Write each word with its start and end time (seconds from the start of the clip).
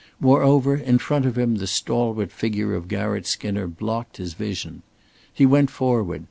Moreover, 0.19 0.75
in 0.77 0.97
front 0.97 1.27
of 1.27 1.37
him 1.37 1.57
the 1.57 1.67
stalwart 1.67 2.31
figure 2.31 2.73
of 2.73 2.87
Garratt 2.87 3.27
Skinner 3.27 3.67
blocked 3.67 4.17
his 4.17 4.33
vision. 4.33 4.81
He 5.31 5.45
went 5.45 5.69
forward. 5.69 6.19